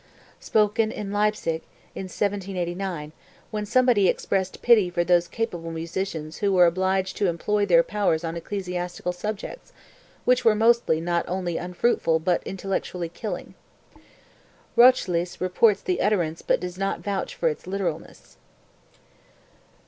(Spoken 0.39 0.91
in 0.91 1.11
Leipsic, 1.11 1.61
in 1.93 2.05
1789, 2.05 3.11
when 3.51 3.67
somebody 3.67 4.07
expressed 4.07 4.63
pity 4.63 4.89
for 4.89 5.03
those 5.03 5.27
capable 5.27 5.69
musicians 5.69 6.37
who 6.37 6.51
were 6.51 6.65
obliged 6.65 7.15
to 7.17 7.27
"employ 7.27 7.67
their 7.67 7.83
powers 7.83 8.23
on 8.23 8.35
ecclesiastical 8.35 9.11
subjects, 9.11 9.73
which 10.25 10.43
were 10.43 10.55
mostly 10.55 10.99
not 10.99 11.23
only 11.29 11.57
unfruitful 11.57 12.17
but 12.17 12.41
intellectually 12.47 13.09
killing." 13.09 13.53
Rochlitz 14.75 15.39
reports 15.39 15.83
the 15.83 16.01
utterance 16.01 16.41
but 16.41 16.59
does 16.59 16.79
not 16.79 17.01
vouch 17.01 17.35
for 17.35 17.47
its 17.47 17.67
literalness.) 17.67 18.37